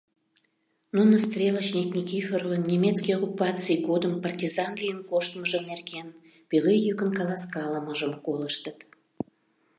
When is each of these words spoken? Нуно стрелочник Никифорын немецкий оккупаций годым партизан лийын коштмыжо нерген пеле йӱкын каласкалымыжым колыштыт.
Нуно 0.95 1.15
стрелочник 1.25 1.89
Никифорын 1.97 2.63
немецкий 2.73 3.15
оккупаций 3.17 3.77
годым 3.87 4.13
партизан 4.23 4.71
лийын 4.81 4.99
коштмыжо 5.09 5.59
нерген 5.69 6.07
пеле 6.49 6.73
йӱкын 6.85 7.09
каласкалымыжым 7.17 8.13
колыштыт. 8.25 8.77